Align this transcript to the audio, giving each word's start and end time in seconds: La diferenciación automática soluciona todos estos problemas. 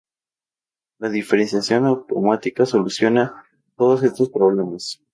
La 0.97 1.09
diferenciación 1.09 1.85
automática 1.85 2.65
soluciona 2.65 3.45
todos 3.77 4.01
estos 4.01 4.31
problemas. 4.31 4.99